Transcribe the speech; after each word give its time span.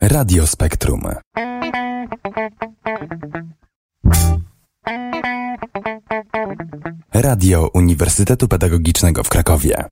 Radio 0.00 0.46
Spektrum. 0.46 1.02
Radio 7.12 7.70
Uniwersytetu 7.74 8.48
Pedagogicznego 8.48 9.24
w 9.24 9.28
Krakowie. 9.28 9.84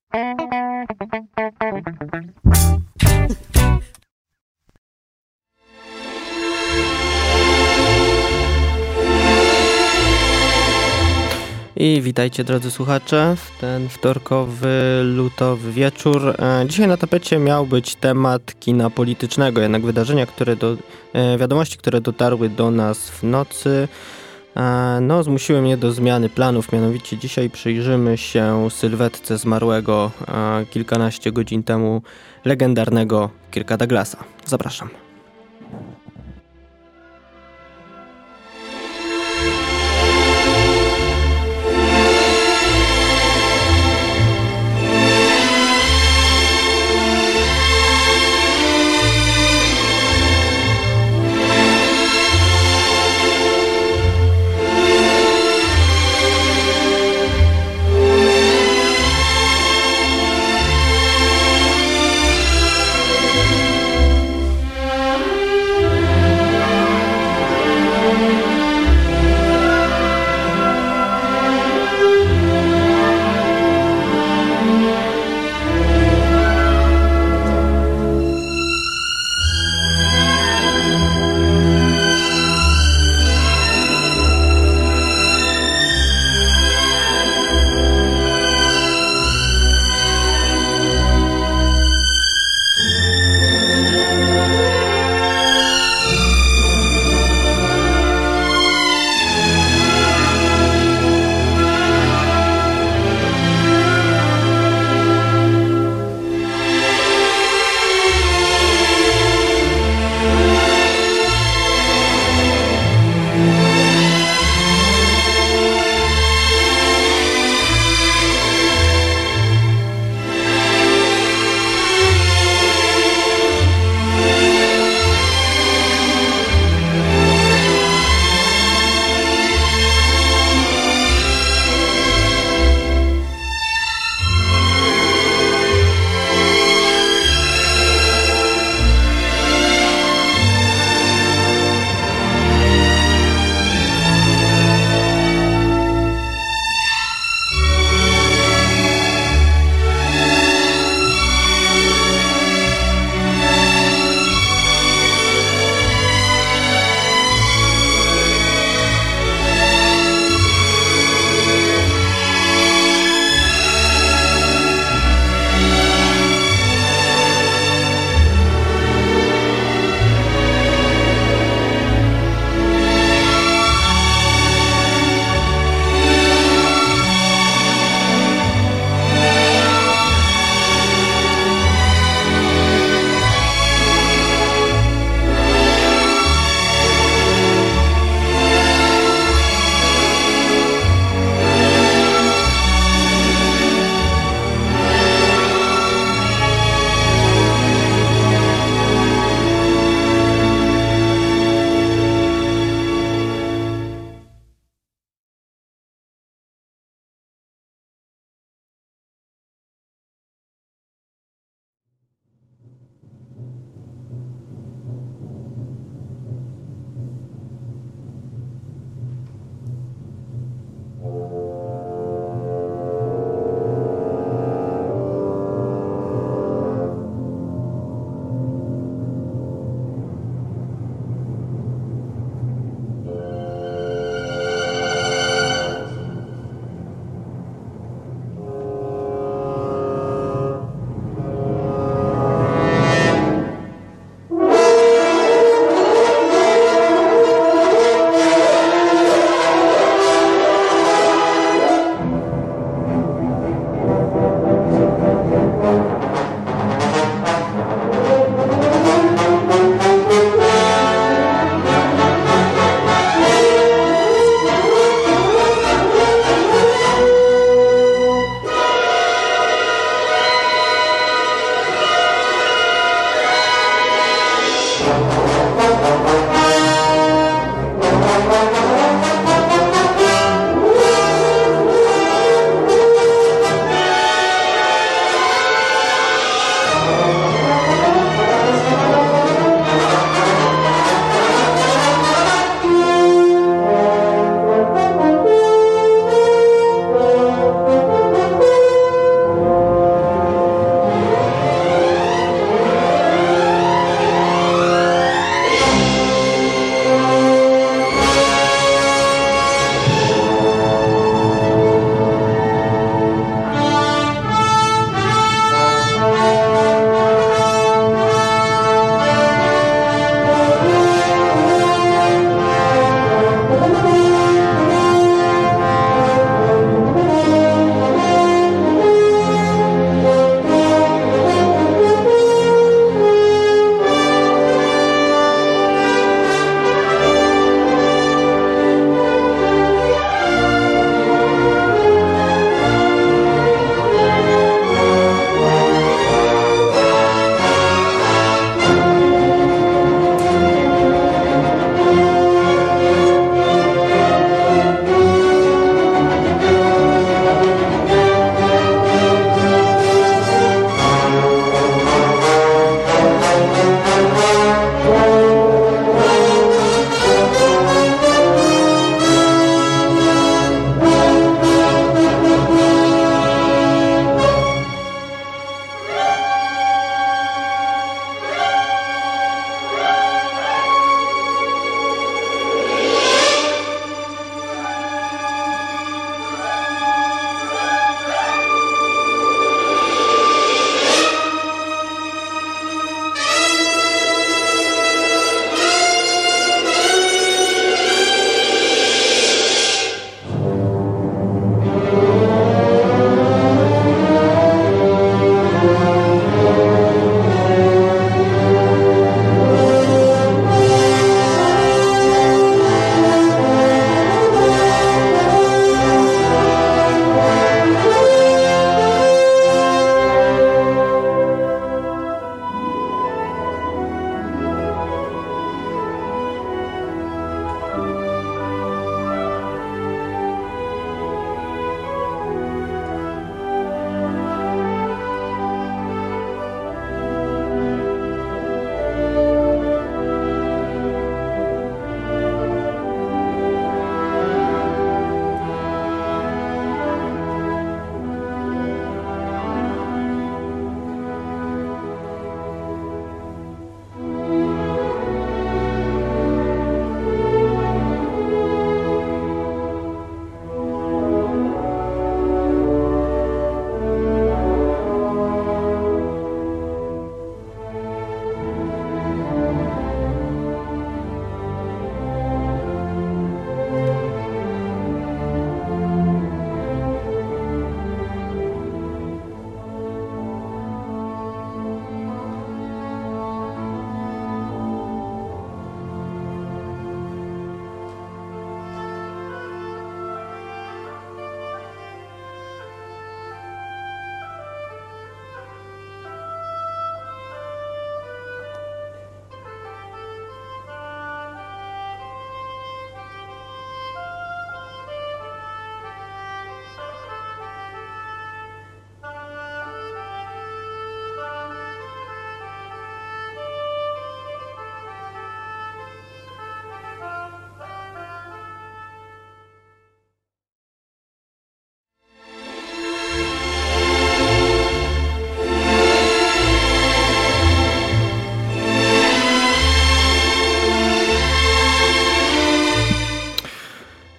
I 11.80 12.02
witajcie 12.02 12.44
drodzy 12.44 12.70
słuchacze 12.70 13.36
w 13.36 13.60
ten 13.60 13.88
wtorkowy, 13.88 15.02
lutowy 15.04 15.72
wieczór. 15.72 16.28
E, 16.28 16.64
dzisiaj 16.68 16.88
na 16.88 16.96
tapecie 16.96 17.38
miał 17.38 17.66
być 17.66 17.94
temat 17.94 18.54
kina 18.60 18.90
politycznego, 18.90 19.60
jednak 19.60 19.82
wydarzenia, 19.82 20.26
które 20.26 20.56
do, 20.56 20.76
e, 21.12 21.38
wiadomości, 21.38 21.78
które 21.78 22.00
dotarły 22.00 22.48
do 22.48 22.70
nas 22.70 23.10
w 23.10 23.22
nocy, 23.22 23.88
e, 24.56 24.98
no 25.02 25.22
zmusiły 25.22 25.62
mnie 25.62 25.76
do 25.76 25.92
zmiany 25.92 26.28
planów. 26.28 26.72
Mianowicie 26.72 27.18
dzisiaj 27.18 27.50
przyjrzymy 27.50 28.16
się 28.16 28.68
sylwetce 28.70 29.38
zmarłego 29.38 30.10
kilkanaście 30.70 31.32
godzin 31.32 31.62
temu 31.62 32.02
legendarnego 32.44 33.30
Kirka 33.50 33.76
Douglasa. 33.76 34.24
Zapraszam. 34.46 35.07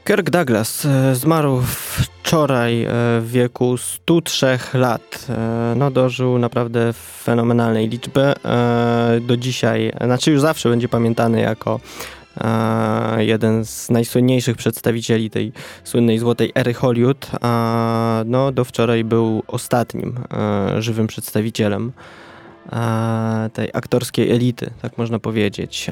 Kirk 0.09 0.29
Douglas 0.29 0.85
e, 0.85 1.15
zmarł 1.15 1.61
wczoraj 1.61 2.83
e, 2.83 2.87
w 3.21 3.27
wieku 3.31 3.77
103 3.77 4.59
lat. 4.73 5.27
E, 5.29 5.73
no, 5.77 5.91
dożył 5.91 6.39
naprawdę 6.39 6.93
fenomenalnej 7.23 7.89
liczby. 7.89 8.33
Do 9.21 9.37
dzisiaj, 9.37 9.91
znaczy 10.05 10.31
już 10.31 10.41
zawsze 10.41 10.69
będzie 10.69 10.89
pamiętany 10.89 11.41
jako 11.41 11.79
jeden 13.17 13.65
z 13.65 13.89
najsłynniejszych 13.89 14.57
przedstawicieli 14.57 15.29
tej 15.29 15.51
słynnej 15.83 16.19
złotej 16.19 16.51
ery 16.55 16.73
Hollywood. 16.73 17.31
No, 18.25 18.51
do 18.51 18.65
wczoraj 18.65 19.03
był 19.03 19.43
ostatnim 19.47 20.19
żywym 20.79 21.07
przedstawicielem 21.07 21.91
tej 23.53 23.69
aktorskiej 23.73 24.31
elity, 24.31 24.71
tak 24.81 24.97
można 24.97 25.19
powiedzieć. 25.19 25.91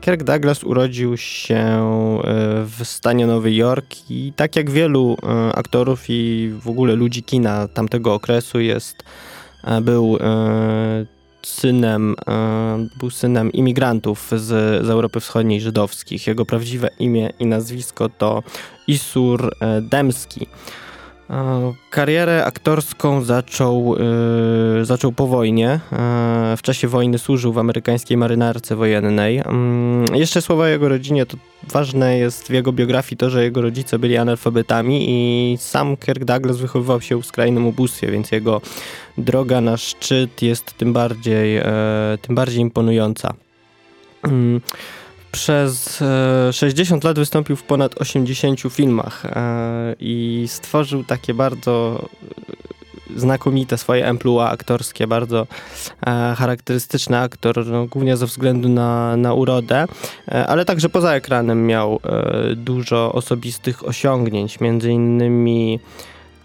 Kirk 0.00 0.22
Douglas 0.22 0.64
urodził 0.64 1.16
się 1.16 1.56
e, 1.56 2.22
w 2.64 2.80
stanie 2.84 3.26
Nowy 3.26 3.54
Jork 3.54 4.10
i 4.10 4.32
tak 4.36 4.56
jak 4.56 4.70
wielu 4.70 5.16
e, 5.22 5.52
aktorów 5.56 6.04
i 6.08 6.50
w 6.60 6.68
ogóle 6.68 6.94
ludzi 6.94 7.22
kina 7.22 7.68
tamtego 7.68 8.14
okresu 8.14 8.60
jest, 8.60 9.02
e, 9.64 9.80
był 9.80 10.18
synem, 11.42 12.16
był 12.98 13.10
synem 13.10 13.52
imigrantów 13.52 14.30
z, 14.36 14.46
z 14.86 14.90
Europy 14.90 15.20
Wschodniej 15.20 15.60
żydowskich. 15.60 16.26
Jego 16.26 16.46
prawdziwe 16.46 16.90
imię 16.98 17.30
i 17.38 17.46
nazwisko 17.46 18.08
to 18.08 18.42
Isur 18.86 19.54
Demski. 19.82 20.46
Karierę 21.90 22.44
aktorską 22.44 23.22
zaczął, 23.22 23.96
yy, 24.78 24.84
zaczął 24.84 25.12
po 25.12 25.26
wojnie. 25.26 25.80
Yy, 25.92 26.56
w 26.56 26.62
czasie 26.62 26.88
wojny 26.88 27.18
służył 27.18 27.52
w 27.52 27.58
amerykańskiej 27.58 28.16
marynarce 28.16 28.76
wojennej. 28.76 29.36
Yy, 30.10 30.18
jeszcze 30.18 30.42
słowa 30.42 30.64
o 30.64 30.66
jego 30.66 30.88
rodzinie, 30.88 31.26
to 31.26 31.36
ważne 31.72 32.18
jest 32.18 32.48
w 32.48 32.50
jego 32.50 32.72
biografii 32.72 33.16
to, 33.16 33.30
że 33.30 33.44
jego 33.44 33.62
rodzice 33.62 33.98
byli 33.98 34.16
analfabetami 34.16 35.06
i 35.08 35.56
sam 35.58 35.96
Kirk 35.96 36.24
Douglas 36.24 36.58
wychowywał 36.58 37.00
się 37.00 37.22
w 37.22 37.26
skrajnym 37.26 37.66
ubóstwie, 37.66 38.10
więc 38.10 38.32
jego 38.32 38.60
droga 39.18 39.60
na 39.60 39.76
szczyt 39.76 40.42
jest 40.42 40.76
tym 40.76 40.92
bardziej, 40.92 41.54
yy, 41.54 41.62
tym 42.22 42.34
bardziej 42.34 42.60
imponująca. 42.60 43.34
Przez 45.32 46.02
60 46.52 47.04
e, 47.04 47.08
lat 47.08 47.18
wystąpił 47.18 47.56
w 47.56 47.62
ponad 47.62 48.00
80 48.00 48.60
filmach 48.70 49.26
e, 49.26 49.94
i 50.00 50.44
stworzył 50.48 51.04
takie 51.04 51.34
bardzo 51.34 52.08
e, 53.14 53.18
znakomite 53.18 53.78
swoje 53.78 54.06
emploi 54.06 54.46
aktorskie, 54.46 55.06
bardzo 55.06 55.46
charakterystyczny 56.36 57.18
aktor, 57.18 57.66
no, 57.66 57.86
głównie 57.86 58.16
ze 58.16 58.26
względu 58.26 58.68
na, 58.68 59.16
na 59.16 59.34
urodę, 59.34 59.86
ale 60.46 60.64
także 60.64 60.88
poza 60.88 61.14
ekranem 61.14 61.66
miał 61.66 62.00
dużo 62.56 63.12
osobistych 63.12 63.88
osiągnięć, 63.88 64.60
między 64.60 64.92
innymi 64.92 65.80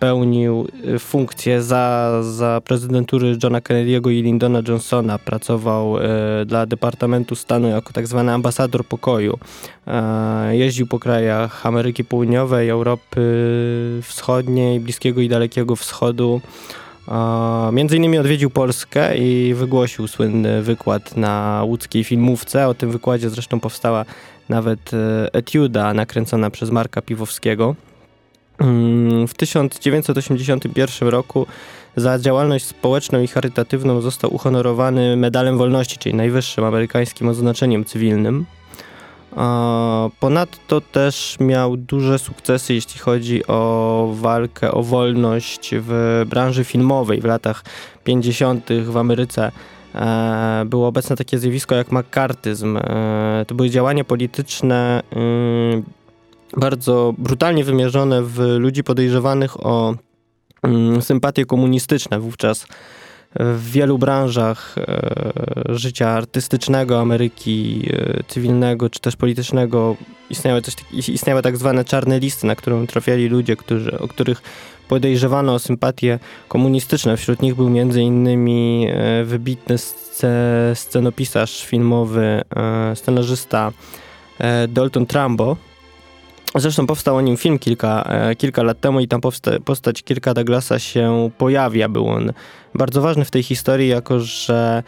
pełnił 0.05 0.67
y, 0.95 0.99
funkcję 0.99 1.61
za, 1.61 2.11
za 2.23 2.61
prezydentury 2.65 3.37
Johna 3.43 3.61
Kennedy'ego 3.61 4.11
i 4.11 4.23
Lyndona 4.23 4.61
Johnsona. 4.67 5.19
Pracował 5.19 5.97
e, 5.97 6.01
dla 6.45 6.65
Departamentu 6.65 7.35
Stanu 7.35 7.67
jako 7.67 7.93
tak 7.93 8.07
zwany 8.07 8.31
ambasador 8.33 8.85
pokoju. 8.85 9.39
E, 9.87 10.57
jeździł 10.57 10.87
po 10.87 10.99
krajach 10.99 11.65
Ameryki 11.65 12.03
Południowej, 12.03 12.69
Europy 12.69 13.21
Wschodniej, 14.03 14.79
Bliskiego 14.79 15.21
i 15.21 15.29
Dalekiego 15.29 15.75
Wschodu. 15.75 16.41
E, 17.07 17.69
między 17.71 17.97
innymi 17.97 18.17
odwiedził 18.17 18.49
Polskę 18.49 19.17
i 19.17 19.53
wygłosił 19.53 20.07
słynny 20.07 20.61
wykład 20.61 21.17
na 21.17 21.61
łódzkiej 21.65 22.03
filmówce. 22.03 22.67
O 22.67 22.73
tym 22.73 22.91
wykładzie 22.91 23.29
zresztą 23.29 23.59
powstała 23.59 24.05
nawet 24.49 24.91
etiuda 25.33 25.93
nakręcona 25.93 26.49
przez 26.49 26.71
Marka 26.71 27.01
Piwowskiego. 27.01 27.75
W 29.27 29.33
1981 29.37 31.09
roku 31.09 31.47
za 31.95 32.19
działalność 32.19 32.65
społeczną 32.65 33.21
i 33.21 33.27
charytatywną 33.27 34.01
został 34.01 34.35
uhonorowany 34.35 35.17
Medalem 35.17 35.57
Wolności, 35.57 35.97
czyli 35.97 36.15
najwyższym 36.15 36.63
amerykańskim 36.63 37.27
oznaczeniem 37.27 37.85
cywilnym. 37.85 38.45
Ponadto 40.19 40.81
też 40.81 41.37
miał 41.39 41.77
duże 41.77 42.19
sukcesy, 42.19 42.73
jeśli 42.73 42.99
chodzi 42.99 43.47
o 43.47 44.11
walkę 44.13 44.71
o 44.71 44.83
wolność 44.83 45.71
w 45.73 46.23
branży 46.29 46.63
filmowej. 46.63 47.21
W 47.21 47.25
latach 47.25 47.63
50. 48.03 48.69
w 48.83 48.97
Ameryce 48.97 49.51
e, 49.95 50.63
było 50.65 50.87
obecne 50.87 51.15
takie 51.15 51.39
zjawisko 51.39 51.75
jak 51.75 51.91
makartyzm. 51.91 52.77
E, 52.77 53.45
to 53.47 53.55
były 53.55 53.69
działania 53.69 54.03
polityczne 54.03 55.03
bardzo 56.57 57.13
brutalnie 57.17 57.63
wymierzone 57.63 58.23
w 58.23 58.39
ludzi 58.39 58.83
podejrzewanych 58.83 59.65
o 59.65 59.95
mm, 60.63 61.01
sympatie 61.01 61.45
komunistyczne. 61.45 62.19
Wówczas 62.19 62.67
w 63.39 63.71
wielu 63.71 63.97
branżach 63.97 64.75
e, 64.77 65.13
życia 65.69 66.09
artystycznego 66.09 66.99
Ameryki 66.99 67.89
e, 67.93 68.23
cywilnego 68.27 68.89
czy 68.89 68.99
też 68.99 69.15
politycznego 69.15 69.95
istniały, 70.29 70.61
coś, 70.61 70.75
istniały 71.09 71.41
tak 71.41 71.57
zwane 71.57 71.85
czarne 71.85 72.19
listy, 72.19 72.47
na 72.47 72.55
którą 72.55 72.87
trafiali 72.87 73.27
ludzie, 73.27 73.55
którzy, 73.55 73.99
o 73.99 74.07
których 74.07 74.41
podejrzewano 74.87 75.53
o 75.53 75.59
sympatie 75.59 76.19
komunistyczne. 76.47 77.17
Wśród 77.17 77.41
nich 77.41 77.55
był 77.55 77.67
m.in. 77.67 78.27
E, 78.27 79.23
wybitny 79.23 79.75
scenopisarz 80.73 81.65
filmowy, 81.65 82.41
scenarzysta 82.95 83.71
Dalton 84.67 85.05
Trumbo, 85.05 85.57
Zresztą 86.55 86.87
powstał 86.87 87.15
o 87.15 87.21
nim 87.21 87.37
film 87.37 87.59
kilka, 87.59 88.03
e, 88.03 88.35
kilka 88.35 88.63
lat 88.63 88.79
temu 88.79 88.99
i 88.99 89.07
tam 89.07 89.21
powsta- 89.21 89.59
postać 89.59 90.03
Kirka 90.03 90.33
Douglasa 90.33 90.79
się 90.79 91.29
pojawia. 91.37 91.89
Był 91.89 92.07
on 92.07 92.33
bardzo 92.75 93.01
ważny 93.01 93.25
w 93.25 93.31
tej 93.31 93.43
historii, 93.43 93.87
jako 93.89 94.19
że 94.19 94.83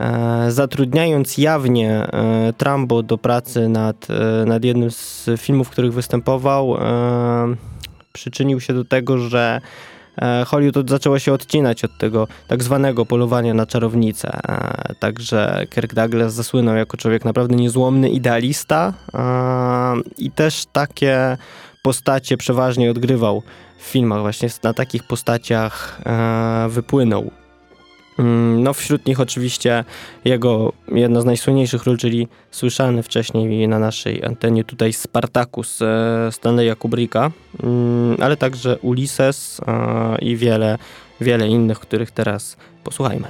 e, 0.00 0.46
zatrudniając 0.50 1.38
jawnie 1.38 1.90
e, 1.90 2.52
Trumbo 2.56 3.02
do 3.02 3.18
pracy 3.18 3.68
nad, 3.68 4.06
e, 4.10 4.44
nad 4.44 4.64
jednym 4.64 4.90
z 4.90 5.30
filmów, 5.38 5.66
w 5.68 5.70
których 5.70 5.92
występował, 5.92 6.76
e, 6.76 7.56
przyczynił 8.12 8.60
się 8.60 8.74
do 8.74 8.84
tego, 8.84 9.18
że 9.18 9.60
Hollywood 10.46 10.90
zaczęło 10.90 11.18
się 11.18 11.32
odcinać 11.32 11.84
od 11.84 11.98
tego 11.98 12.28
tak 12.48 12.62
zwanego 12.62 13.06
polowania 13.06 13.54
na 13.54 13.66
czarownicę. 13.66 14.38
E, 14.48 14.94
także 14.94 15.66
Kirk 15.70 15.94
Douglas 15.94 16.34
zasłynął 16.34 16.76
jako 16.76 16.96
człowiek 16.96 17.24
naprawdę 17.24 17.56
niezłomny, 17.56 18.10
idealista 18.10 18.92
e, 19.14 19.20
i 20.18 20.30
też 20.30 20.66
takie 20.72 21.36
postacie 21.82 22.36
przeważnie 22.36 22.90
odgrywał 22.90 23.42
w 23.78 23.82
filmach. 23.82 24.20
Właśnie 24.20 24.48
na 24.62 24.74
takich 24.74 25.02
postaciach 25.02 26.00
wypłynął. 26.68 27.30
Mm, 28.18 28.62
no 28.62 28.74
wśród 28.74 29.06
nich 29.06 29.20
oczywiście 29.20 29.84
jego 30.24 30.72
jedna 30.88 31.20
z 31.20 31.24
najsłynniejszych 31.24 31.84
ról, 31.84 31.96
czyli 31.96 32.28
słyszany 32.50 33.02
wcześniej 33.02 33.68
na 33.68 33.78
naszej 33.78 34.24
antenie 34.24 34.64
tutaj 34.64 34.92
Spartacus 34.92 35.82
e, 35.82 36.28
Stanleya 36.32 36.76
Kubricka, 36.76 37.30
mm, 37.62 38.16
ale 38.20 38.36
także 38.36 38.78
Ulysses 38.78 39.60
e, 39.66 40.18
i 40.18 40.36
wiele, 40.36 40.78
wiele 41.20 41.48
innych, 41.48 41.80
których 41.80 42.10
teraz 42.10 42.56
posłuchajmy. 42.84 43.28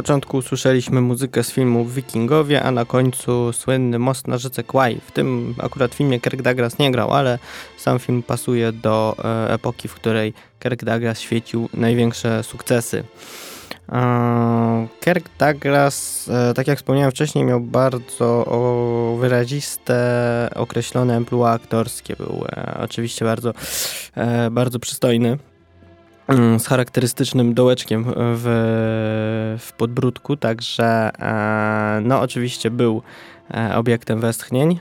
Początku 0.00 0.36
usłyszeliśmy 0.36 1.00
muzykę 1.00 1.44
z 1.44 1.52
filmu 1.52 1.84
Wikingowie, 1.84 2.62
a 2.62 2.70
na 2.70 2.84
końcu 2.84 3.52
słynny 3.52 3.98
Most 3.98 4.28
na 4.28 4.38
rzece 4.38 4.62
Kwai. 4.62 5.00
W 5.06 5.12
tym 5.12 5.54
akurat 5.58 5.94
filmie 5.94 6.20
Kirk 6.20 6.42
Douglas 6.42 6.78
nie 6.78 6.90
grał, 6.90 7.12
ale 7.12 7.38
sam 7.78 7.98
film 7.98 8.22
pasuje 8.22 8.72
do 8.72 9.16
e, 9.24 9.52
epoki, 9.54 9.88
w 9.88 9.94
której 9.94 10.34
Kirk 10.60 10.84
Douglas 10.84 11.20
świecił 11.20 11.68
największe 11.74 12.42
sukcesy. 12.42 13.04
E, 13.92 14.88
Kirk 15.00 15.30
Douglas, 15.38 16.28
e, 16.28 16.54
tak 16.54 16.66
jak 16.66 16.78
wspomniałem 16.78 17.10
wcześniej, 17.10 17.44
miał 17.44 17.60
bardzo 17.60 18.44
wyraziste, 19.20 20.50
określone 20.54 21.16
emploi 21.16 21.54
aktorskie. 21.54 22.16
Był 22.16 22.44
oczywiście 22.78 23.24
bardzo, 23.24 23.52
bardzo 24.50 24.78
przystojny 24.78 25.38
z 26.58 26.66
charakterystycznym 26.66 27.54
dołeczkiem 27.54 28.04
w, 28.16 28.44
w 29.60 29.72
podbródku, 29.72 30.36
także 30.36 31.10
e, 31.18 32.00
no 32.04 32.20
oczywiście 32.20 32.70
był 32.70 33.02
e, 33.54 33.76
obiektem 33.76 34.20
westchnień 34.20 34.80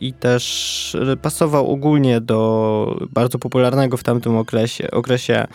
i 0.00 0.12
też 0.12 0.96
pasował 1.22 1.70
ogólnie 1.70 2.20
do 2.20 3.00
bardzo 3.10 3.38
popularnego 3.38 3.96
w 3.96 4.02
tamtym 4.02 4.36
okresie, 4.36 4.90
okresie 4.90 5.46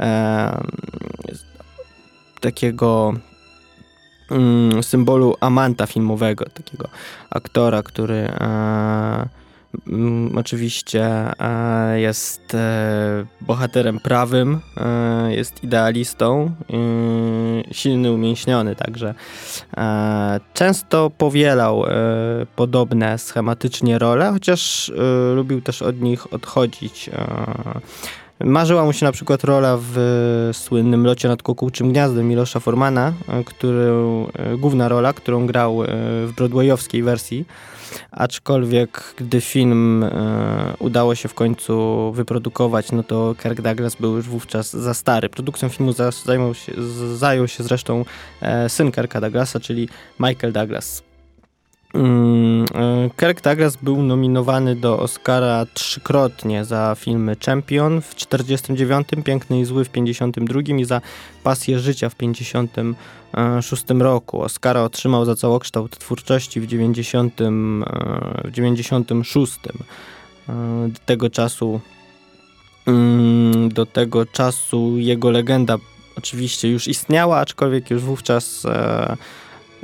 e, 0.00 0.62
takiego 2.40 3.12
mm, 4.30 4.82
symbolu 4.82 5.36
amanta 5.40 5.86
filmowego, 5.86 6.44
takiego 6.44 6.88
aktora, 7.30 7.82
który 7.82 8.28
Mm, 8.40 9.43
oczywiście 10.36 11.04
e, 11.40 12.00
jest 12.00 12.54
e, 12.54 13.26
bohaterem 13.40 14.00
prawym, 14.00 14.60
e, 14.76 15.34
jest 15.34 15.64
idealistą, 15.64 16.50
silny, 17.72 18.12
umięśniony, 18.12 18.76
także 18.76 19.14
często 20.54 21.10
powielał 21.10 21.84
podobne 22.56 23.18
schematycznie 23.18 23.98
role, 23.98 24.30
chociaż 24.32 24.92
lubił 25.34 25.60
też 25.60 25.82
od 25.82 26.00
nich 26.00 26.32
odchodzić. 26.32 27.10
Marzyła 28.40 28.84
mu 28.84 28.92
się 28.92 29.06
na 29.06 29.12
przykład 29.12 29.44
rola 29.44 29.78
w 29.80 29.96
słynnym 30.52 31.06
Locie 31.06 31.28
nad 31.28 31.42
Kukułczym 31.42 31.92
Gniazdem 31.92 32.28
Milosza 32.28 32.60
Formana, 32.60 33.12
który, 33.44 33.92
główna 34.58 34.88
rola, 34.88 35.12
którą 35.12 35.46
grał 35.46 35.82
w 36.26 36.32
broadwayowskiej 36.36 37.02
wersji 37.02 37.44
aczkolwiek 38.10 39.14
gdy 39.16 39.40
film 39.40 40.04
e, 40.04 40.74
udało 40.78 41.14
się 41.14 41.28
w 41.28 41.34
końcu 41.34 42.12
wyprodukować, 42.12 42.92
no 42.92 43.02
to 43.02 43.34
Kirk 43.42 43.60
Douglas 43.60 43.94
był 43.94 44.16
już 44.16 44.28
wówczas 44.28 44.72
za 44.72 44.94
stary. 44.94 45.28
Produkcją 45.28 45.68
filmu 45.68 45.92
zajął 46.24 46.54
się, 46.54 46.72
zajął 47.14 47.48
się 47.48 47.64
zresztą 47.64 48.04
e, 48.40 48.68
syn 48.68 48.92
Kirka 48.92 49.20
Douglasa, 49.20 49.60
czyli 49.60 49.88
Michael 50.20 50.52
Douglas. 50.52 51.02
Mm, 51.94 52.64
e, 52.74 53.10
Kirk 53.20 53.40
Douglas 53.40 53.76
był 53.76 54.02
nominowany 54.02 54.76
do 54.76 54.98
Oscara 54.98 55.66
trzykrotnie 55.74 56.64
za 56.64 56.96
filmy 56.98 57.36
Champion 57.46 58.00
w 58.00 58.14
49, 58.14 59.08
Piękny 59.24 59.60
i 59.60 59.64
Zły 59.64 59.84
w 59.84 59.90
52 59.90 60.60
i 60.60 60.84
za 60.84 61.00
Pasję 61.42 61.78
Życia 61.78 62.08
w 62.08 62.14
56 63.36 63.84
roku. 63.98 64.42
Oscara 64.42 64.82
otrzymał 64.82 65.24
za 65.24 65.34
całokształt 65.34 65.98
twórczości 65.98 66.60
w 66.60 66.66
90, 66.66 67.40
e, 67.40 67.50
w 68.44 68.50
96. 68.50 69.58
E, 70.48 70.88
do 70.88 70.98
tego 71.06 71.30
czasu 71.30 71.80
mm, 72.86 73.68
do 73.68 73.86
tego 73.86 74.26
czasu 74.26 74.98
jego 74.98 75.30
legenda 75.30 75.76
oczywiście 76.18 76.68
już 76.68 76.88
istniała, 76.88 77.38
aczkolwiek 77.38 77.90
już 77.90 78.02
wówczas 78.02 78.66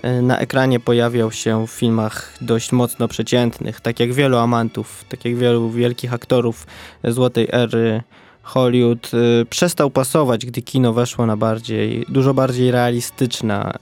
E, 0.03 0.23
na 0.23 0.39
ekranie 0.39 0.81
pojawiał 0.81 1.33
się 1.33 1.67
w 1.67 1.71
filmach 1.71 2.33
dość 2.41 2.73
mocno 2.73 3.09
przeciętnych, 3.09 3.81
tak 3.81 4.01
jak 4.01 4.13
wielu 4.13 4.37
amantów, 4.37 5.05
tak 5.09 5.25
jak 5.25 5.37
wielu 5.37 5.71
wielkich 5.71 6.15
aktorów 6.15 6.67
złotej 7.05 7.49
ery 7.53 8.03
Hollywood 8.51 9.11
y, 9.15 9.47
przestał 9.51 9.91
pasować, 9.91 10.47
gdy 10.47 10.63
kino 10.63 10.93
weszło 10.93 11.27
na 11.27 11.37
bardziej, 11.37 12.07
dużo 12.09 12.35
bardziej 12.35 12.71
realistyczne 12.71 13.73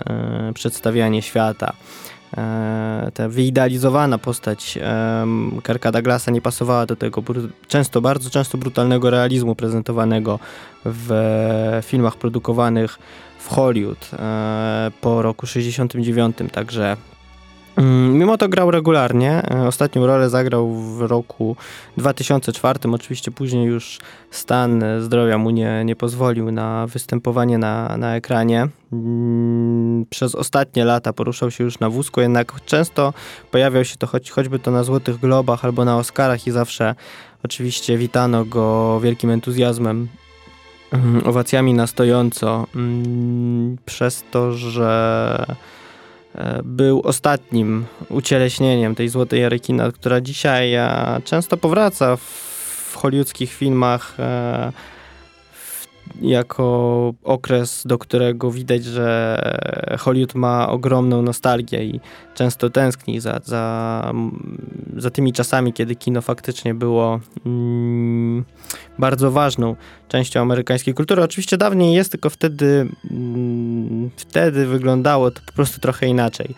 y, 0.50 0.52
przedstawianie 0.52 1.22
świata. 1.22 1.72
E, 2.36 3.10
ta 3.14 3.28
wyidealizowana 3.28 4.18
postać 4.18 4.78
Kirka 5.66 5.92
Douglasa 5.92 6.30
nie 6.30 6.40
pasowała 6.40 6.86
do 6.86 6.96
tego 6.96 7.22
często, 7.68 8.00
bardzo 8.00 8.30
często 8.30 8.58
brutalnego 8.58 9.10
realizmu 9.10 9.54
prezentowanego 9.54 10.38
w 10.84 11.80
filmach 11.82 12.16
produkowanych 12.16 12.98
w 13.38 13.48
Hollywood 13.48 14.10
e, 14.12 14.90
po 15.00 15.22
roku 15.22 15.46
69, 15.46 16.36
także 16.52 16.96
Mimo 18.12 18.38
to 18.38 18.48
grał 18.48 18.70
regularnie. 18.70 19.42
E, 19.50 19.66
ostatnią 19.66 20.06
rolę 20.06 20.30
zagrał 20.30 20.74
w 20.74 21.00
roku 21.00 21.56
2004. 21.96 22.78
Oczywiście 22.92 23.30
później 23.30 23.66
już 23.66 23.98
stan 24.30 24.84
zdrowia 25.00 25.38
mu 25.38 25.50
nie, 25.50 25.84
nie 25.84 25.96
pozwolił 25.96 26.52
na 26.52 26.86
występowanie 26.86 27.58
na, 27.58 27.96
na 27.96 28.16
ekranie. 28.16 28.68
Mm, 28.92 30.06
przez 30.10 30.34
ostatnie 30.34 30.84
lata 30.84 31.12
poruszał 31.12 31.50
się 31.50 31.64
już 31.64 31.80
na 31.80 31.90
wózku, 31.90 32.20
jednak 32.20 32.64
często 32.64 33.12
pojawiał 33.50 33.84
się 33.84 33.96
to 33.96 34.06
choć, 34.06 34.30
choćby 34.30 34.58
to 34.58 34.70
na 34.70 34.84
Złotych 34.84 35.16
Globach 35.16 35.64
albo 35.64 35.84
na 35.84 35.96
Oscarach 35.96 36.46
i 36.46 36.50
zawsze 36.50 36.94
oczywiście 37.44 37.98
witano 37.98 38.44
go 38.44 39.00
wielkim 39.00 39.30
entuzjazmem 39.30 40.08
Mhm, 40.92 41.26
owacjami 41.26 41.74
na 41.74 41.86
stojąco, 41.86 42.66
mm, 42.74 43.76
przez 43.84 44.24
to, 44.30 44.52
że 44.52 45.46
był 46.64 47.00
ostatnim 47.04 47.86
ucieleśnieniem 48.08 48.94
tej 48.94 49.08
złotej 49.08 49.42
ery 49.42 49.60
kina, 49.60 49.92
która 49.92 50.20
dzisiaj 50.20 50.74
e, 50.74 51.20
często 51.24 51.56
powraca 51.56 52.16
w 52.16 52.94
hollywoodzkich 52.96 53.52
filmach 53.52 54.14
e, 54.18 54.72
jako 56.20 57.14
okres, 57.24 57.82
do 57.86 57.98
którego 57.98 58.50
widać, 58.50 58.84
że 58.84 59.38
Hollywood 59.98 60.34
ma 60.34 60.68
ogromną 60.68 61.22
nostalgię 61.22 61.84
i 61.84 62.00
często 62.34 62.70
tęskni 62.70 63.20
za, 63.20 63.40
za, 63.44 64.12
za 64.96 65.10
tymi 65.10 65.32
czasami, 65.32 65.72
kiedy 65.72 65.96
kino 65.96 66.22
faktycznie 66.22 66.74
było 66.74 67.20
mm, 67.46 68.44
bardzo 68.98 69.30
ważną 69.30 69.76
częścią 70.08 70.40
amerykańskiej 70.40 70.94
kultury. 70.94 71.22
Oczywiście 71.22 71.56
dawniej 71.56 71.94
jest, 71.94 72.10
tylko 72.10 72.30
wtedy, 72.30 72.88
mm, 73.10 74.10
wtedy 74.16 74.66
wyglądało 74.66 75.30
to 75.30 75.40
po 75.46 75.52
prostu 75.52 75.80
trochę 75.80 76.06
inaczej. 76.06 76.54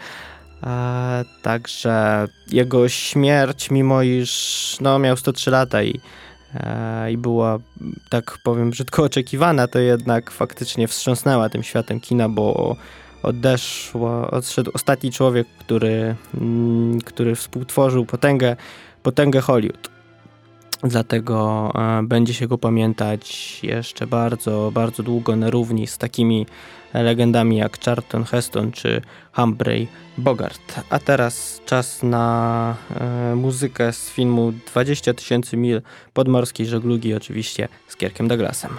E, 0.66 1.24
także 1.42 2.26
jego 2.52 2.88
śmierć, 2.88 3.70
mimo 3.70 4.02
iż 4.02 4.76
no, 4.80 4.98
miał 4.98 5.16
103 5.16 5.50
lata 5.50 5.82
i 5.82 6.00
i 7.10 7.16
była, 7.16 7.58
tak 8.10 8.38
powiem, 8.44 8.70
brzydko 8.70 9.02
oczekiwana, 9.02 9.68
to 9.68 9.78
jednak 9.78 10.30
faktycznie 10.30 10.88
wstrząsnęła 10.88 11.48
tym 11.48 11.62
światem 11.62 12.00
kina, 12.00 12.28
bo 12.28 12.76
odeszło, 13.22 14.30
odszedł 14.30 14.70
ostatni 14.74 15.12
człowiek, 15.12 15.46
który, 15.58 16.16
mm, 16.34 17.00
który 17.00 17.34
współtworzył 17.34 18.06
potęgę, 18.06 18.56
potęgę 19.02 19.40
Hollywood. 19.40 19.90
Dlatego 20.82 21.70
e, 21.74 22.02
będzie 22.02 22.34
się 22.34 22.48
go 22.48 22.58
pamiętać 22.58 23.58
jeszcze 23.62 24.06
bardzo, 24.06 24.70
bardzo 24.74 25.02
długo 25.02 25.36
na 25.36 25.50
równi 25.50 25.86
z 25.86 25.98
takimi 25.98 26.46
legendami 26.94 27.57
jak 27.57 27.81
Charlton 27.85 28.24
Heston 28.24 28.72
czy 28.72 29.03
Humphrey 29.33 29.88
Bogart. 30.18 30.81
A 30.90 30.98
teraz 30.98 31.61
czas 31.66 32.03
na 32.03 32.76
e, 33.00 33.35
muzykę 33.35 33.92
z 33.92 34.11
filmu 34.11 34.53
20 34.53 35.14
tysięcy 35.14 35.57
mil 35.57 35.83
podmorskiej 36.12 36.66
żeglugi, 36.66 37.14
oczywiście 37.14 37.68
z 37.88 37.96
Kierkiem 37.96 38.29
Douglasem. 38.29 38.70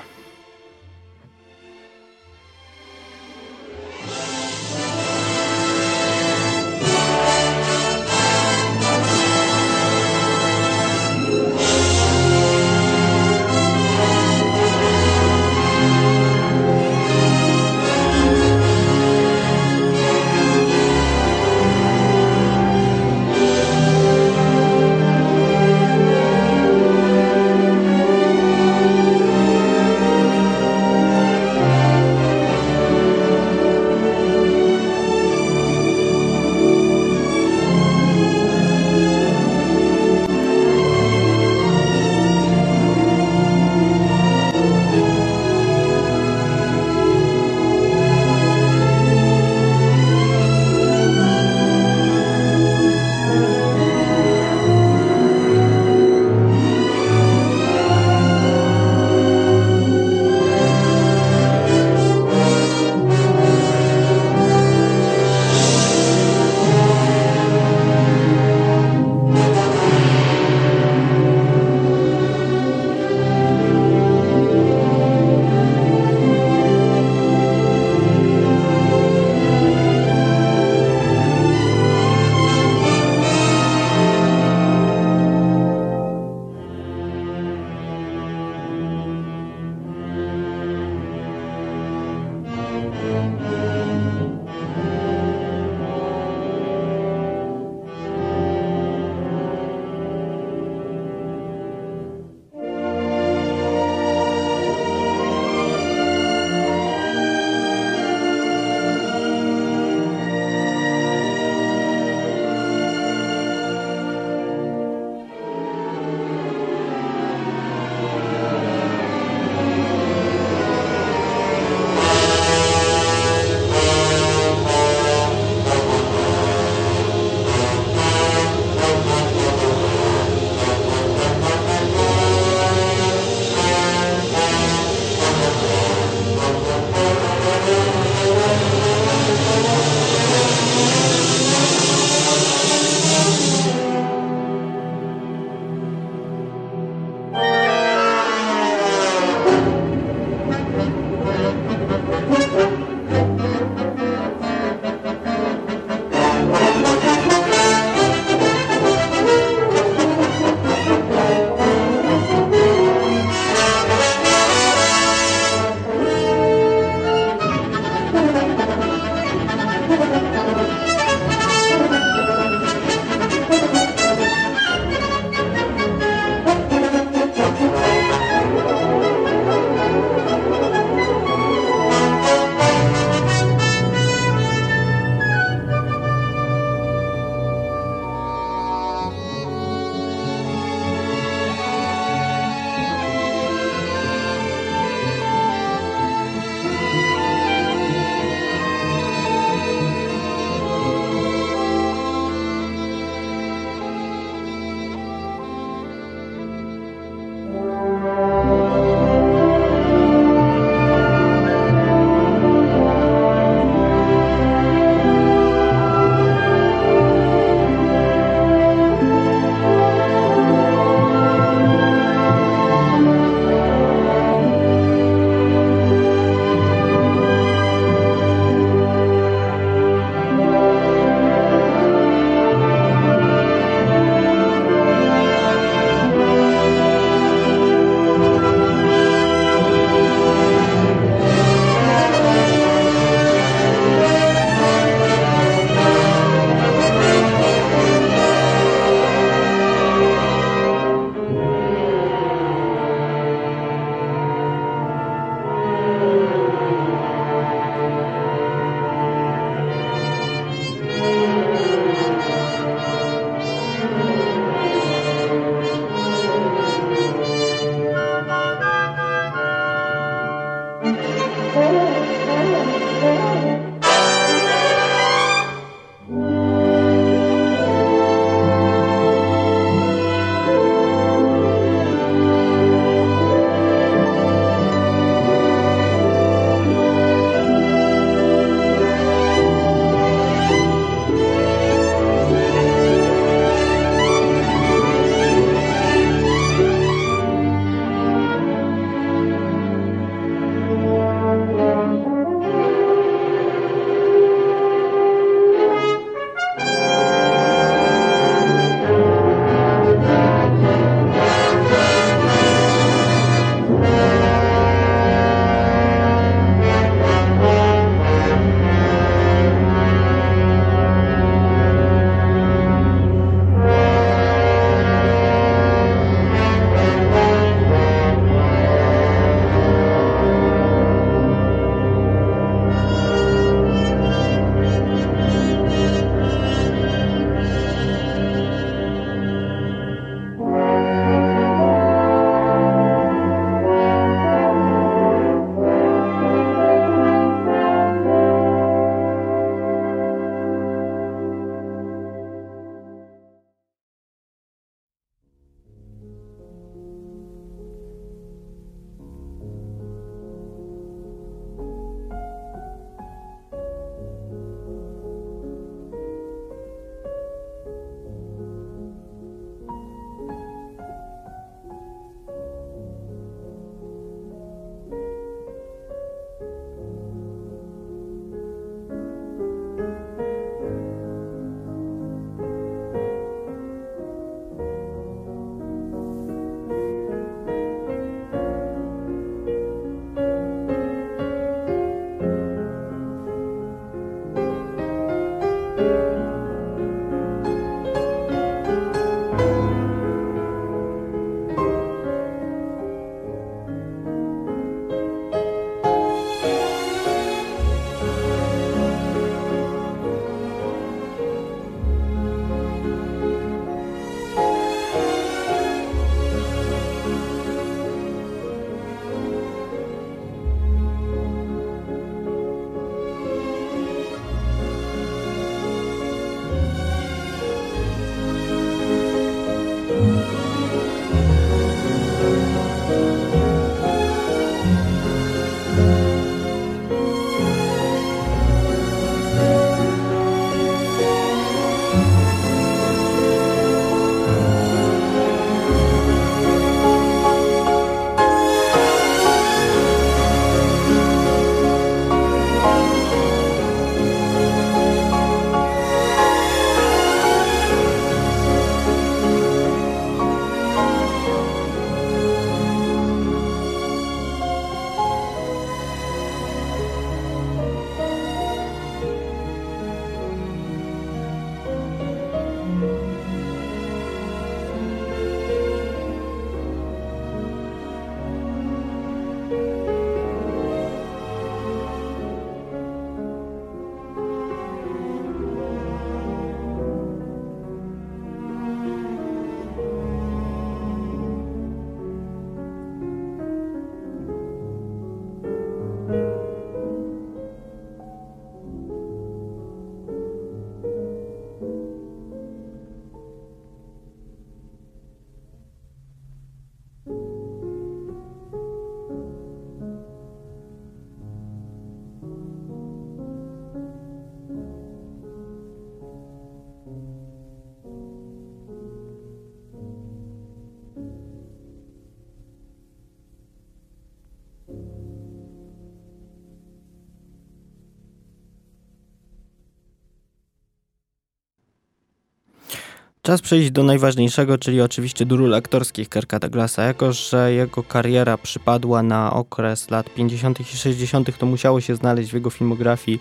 Czas 533.32 533.42
przejść 533.42 533.72
do 533.72 533.84
najważniejszego, 533.84 534.58
czyli 534.58 534.82
oczywiście 534.82 535.26
do 535.26 535.38
ról 535.38 535.54
aktorskich 535.54 536.10
Kirka 536.10 536.40
Douglasa. 536.40 536.84
Jako, 536.84 537.14
że 537.14 537.54
jego 537.54 537.84
kariera 537.84 538.38
przypadła 538.38 539.04
na 539.04 539.34
okres 539.34 539.90
lat 539.90 540.14
50. 540.14 540.60
i 540.60 540.64
60., 540.64 541.38
to 541.38 541.46
musiało 541.46 541.82
się 541.82 541.96
znaleźć 541.96 542.32
w 542.32 542.34
jego 542.34 542.50
filmografii 542.50 543.20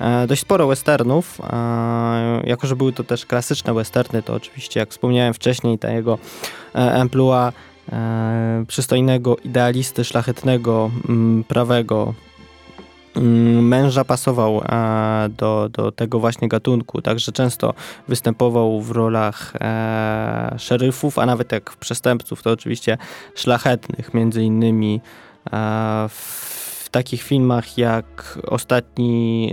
e, 0.00 0.26
dość 0.26 0.42
sporo 0.42 0.66
westernów. 0.66 1.40
E, 1.40 2.42
jako, 2.46 2.66
że 2.66 2.76
były 2.76 2.92
to 2.92 3.04
też 3.04 3.26
klasyczne 3.26 3.74
westerny, 3.74 4.22
to 4.22 4.34
oczywiście, 4.34 4.80
jak 4.80 4.90
wspomniałem 4.90 5.34
wcześniej, 5.34 5.78
ta 5.78 5.90
jego 5.90 6.18
e, 6.74 6.78
emploi 6.78 7.52
e, 7.92 8.64
przystojnego 8.68 9.36
idealisty, 9.36 10.04
szlachetnego, 10.04 10.90
mm, 11.08 11.44
prawego, 11.44 12.14
męża 13.62 14.04
pasował 14.04 14.62
do, 15.38 15.68
do 15.68 15.92
tego 15.92 16.18
właśnie 16.18 16.48
gatunku, 16.48 17.02
także 17.02 17.32
często 17.32 17.74
występował 18.08 18.80
w 18.80 18.90
rolach 18.90 19.52
e, 19.60 20.54
szeryfów, 20.58 21.18
a 21.18 21.26
nawet 21.26 21.52
jak 21.52 21.76
przestępców, 21.76 22.42
to 22.42 22.50
oczywiście 22.50 22.98
szlachetnych, 23.34 24.14
między 24.14 24.42
innymi 24.42 25.00
e, 25.52 26.08
w 26.08 26.71
takich 26.92 27.22
filmach 27.22 27.78
jak 27.78 28.38
Ostatni 28.46 29.52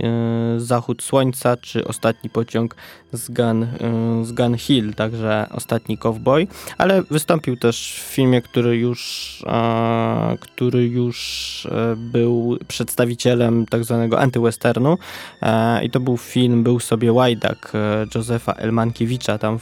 y, 0.56 0.60
Zachód 0.60 1.02
Słońca 1.02 1.56
czy 1.56 1.84
Ostatni 1.84 2.30
Pociąg 2.30 2.76
z 3.12 3.30
Gun, 3.30 3.62
y, 3.62 4.24
z 4.24 4.32
Gun 4.32 4.58
Hill, 4.58 4.94
także 4.94 5.46
Ostatni 5.50 5.98
Cowboy, 5.98 6.46
ale 6.78 7.02
wystąpił 7.02 7.56
też 7.56 8.02
w 8.06 8.14
filmie, 8.14 8.42
który 8.42 8.76
już, 8.76 9.00
który 10.40 10.88
już 10.88 11.68
e, 11.70 11.96
był 11.96 12.58
przedstawicielem 12.68 13.66
tak 13.66 13.84
zwanego 13.84 14.20
antywesternu 14.20 14.98
e, 15.42 15.84
i 15.84 15.90
to 15.90 16.00
był 16.00 16.16
film 16.16 16.62
Był 16.62 16.80
sobie 16.80 17.12
Łajdak 17.12 17.72
Józefa 18.14 18.52
Elmankiewicza, 18.52 19.38
tam 19.38 19.58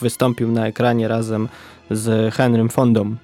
wystąpił 0.00 0.52
na 0.52 0.66
ekranie 0.66 1.08
razem 1.08 1.48
z 1.90 2.34
Henrym 2.34 2.68
Fondą. 2.68 3.16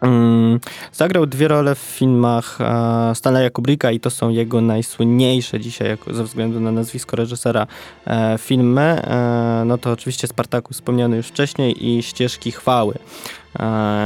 Mm, 0.00 0.60
zagrał 0.92 1.26
dwie 1.26 1.48
role 1.48 1.74
w 1.74 1.78
filmach 1.78 2.58
e, 2.60 3.14
Stanleya 3.14 3.50
Kubricka 3.50 3.90
i 3.90 4.00
to 4.00 4.10
są 4.10 4.28
jego 4.30 4.60
najsłynniejsze 4.60 5.60
dzisiaj 5.60 5.98
ze 6.10 6.24
względu 6.24 6.60
na 6.60 6.72
nazwisko 6.72 7.16
reżysera 7.16 7.66
e, 8.06 8.36
filmy. 8.38 8.82
E, 8.82 9.62
no 9.66 9.78
to 9.78 9.92
oczywiście 9.92 10.26
Spartaku 10.26 10.74
wspomniany 10.74 11.16
już 11.16 11.26
wcześniej 11.26 11.86
i 11.86 12.02
Ścieżki 12.02 12.52
Chwały. 12.52 12.94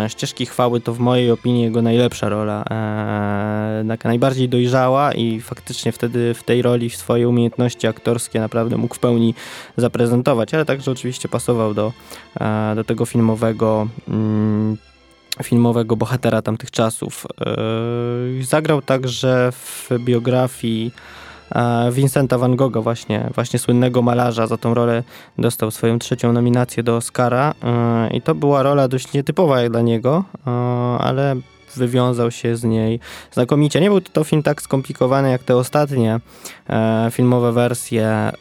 Ścieżki 0.08 0.46
Chwały 0.46 0.80
to 0.80 0.92
w 0.92 0.98
mojej 0.98 1.30
opinii 1.30 1.62
jego 1.62 1.82
najlepsza 1.82 2.28
rola, 2.28 2.64
taka 3.88 4.08
najbardziej 4.08 4.48
dojrzała 4.48 5.12
i 5.12 5.40
faktycznie 5.40 5.92
wtedy 5.92 6.34
w 6.34 6.42
tej 6.42 6.62
roli 6.62 6.90
swoje 6.90 7.28
umiejętności 7.28 7.86
aktorskie 7.86 8.40
naprawdę 8.40 8.76
mógł 8.76 8.94
w 8.94 8.98
pełni 8.98 9.34
zaprezentować, 9.76 10.54
ale 10.54 10.64
także 10.64 10.90
oczywiście 10.90 11.28
pasował 11.28 11.74
do, 11.74 11.92
do 12.76 12.84
tego 12.84 13.06
filmowego 13.06 13.88
mm, 14.08 14.76
filmowego 15.42 15.96
bohatera 15.96 16.42
tamtych 16.42 16.70
czasów. 16.70 17.26
E, 18.40 18.44
zagrał 18.44 18.82
także 18.82 19.52
w 19.52 19.88
biografii 19.98 20.92
e, 21.54 21.92
Vincenta 21.92 22.38
van 22.38 22.56
Gogha, 22.56 22.80
właśnie, 22.80 23.30
właśnie 23.34 23.58
słynnego 23.58 24.02
malarza. 24.02 24.46
Za 24.46 24.56
tą 24.56 24.74
rolę 24.74 25.02
dostał 25.38 25.70
swoją 25.70 25.98
trzecią 25.98 26.32
nominację 26.32 26.82
do 26.82 26.96
Oscara 26.96 27.54
e, 27.62 28.16
i 28.16 28.22
to 28.22 28.34
była 28.34 28.62
rola 28.62 28.88
dość 28.88 29.12
nietypowa 29.12 29.68
dla 29.68 29.80
niego, 29.80 30.24
ale 30.98 31.36
wywiązał 31.76 32.30
się 32.30 32.56
z 32.56 32.64
niej 32.64 33.00
znakomicie. 33.32 33.80
Nie 33.80 33.88
był 33.88 34.00
to 34.00 34.24
film 34.24 34.42
tak 34.42 34.62
skomplikowany 34.62 35.30
jak 35.30 35.42
te 35.42 35.56
ostatnie 35.56 36.20
filmowe 37.10 37.52
wersje 37.52 38.32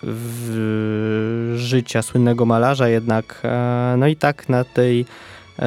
życia 1.55 2.01
słynnego 2.01 2.45
malarza, 2.45 2.87
jednak 2.87 3.41
no 3.97 4.07
i 4.07 4.15
tak 4.15 4.49
na 4.49 4.63
tej 4.63 5.05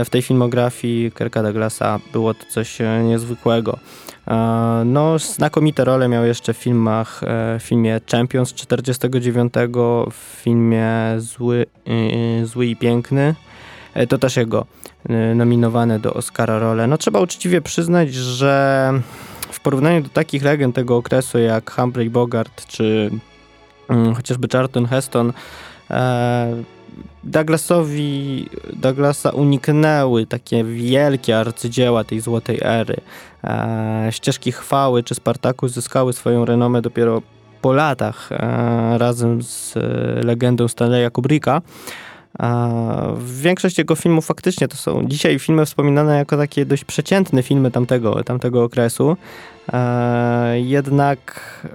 w 0.05 0.11
tej 0.11 0.22
filmografii 0.22 1.12
Kirka 1.12 1.43
Douglasa 1.43 2.01
było 2.12 2.35
to 2.35 2.45
coś 2.51 2.80
e, 2.80 3.03
niezwykłego. 3.05 3.78
E, 4.28 4.82
no, 4.87 5.18
znakomite 5.18 5.85
role 5.85 6.09
miał 6.09 6.24
jeszcze 6.24 6.55
w 6.55 6.57
filmach, 6.57 7.22
e, 7.22 7.59
w 7.59 7.62
filmie 7.62 8.01
Champions 8.11 8.55
49, 8.55 9.55
w 10.11 10.43
filmie 10.43 10.91
Zły, 11.18 11.66
Zły 12.45 12.66
i 12.66 12.76
Piękny. 12.76 13.35
To 14.09 14.18
też 14.18 14.37
jego 14.37 14.66
nominowane 15.35 15.99
do 15.99 16.14
Oscara 16.14 16.59
role. 16.59 16.87
No 16.87 16.99
trzeba 16.99 17.20
uczciwie 17.20 17.61
przyznać, 17.61 18.14
że 18.14 18.93
w 19.51 19.61
porównaniu 19.61 20.03
do 20.03 20.09
takich 20.09 20.43
legend 20.43 20.74
tego 20.74 20.97
okresu 20.97 21.39
jak 21.39 21.70
Humphrey 21.70 22.11
Bogart 22.11 22.66
czy 22.66 23.11
mm, 23.89 24.14
chociażby 24.14 24.49
Charlton 24.53 24.87
Heston, 24.87 25.32
Douglasowi, 27.24 28.49
Douglasa 28.72 29.30
uniknęły 29.30 30.26
takie 30.26 30.64
wielkie 30.64 31.38
arcydzieła 31.38 32.05
tej 32.05 32.20
złotej 32.20 32.59
ery. 32.62 32.97
E, 33.45 34.09
ścieżki 34.11 34.53
chwały 34.53 35.03
czy 35.03 35.14
Spartaku 35.14 35.68
zyskały 35.68 36.12
swoją 36.12 36.45
renomę 36.45 36.82
dopiero 36.82 37.22
po 37.62 37.72
latach 37.72 38.32
e, 38.32 38.99
razem 38.99 39.42
z 39.42 39.76
e, 39.76 39.80
legendą 40.24 40.68
Stanleya 40.68 41.11
Kubricka. 41.11 41.62
Większość 43.18 43.78
jego 43.78 43.95
filmów 43.95 44.26
faktycznie 44.26 44.68
to 44.68 44.76
są 44.76 45.05
dzisiaj 45.09 45.39
filmy 45.39 45.66
wspominane 45.66 46.16
jako 46.16 46.37
takie 46.37 46.66
dość 46.66 46.85
przeciętne 46.85 47.43
filmy 47.43 47.70
tamtego, 47.70 48.24
tamtego 48.24 48.64
okresu. 48.64 49.16
E, 49.72 50.61
jednak 50.61 51.41
e, 51.64 51.68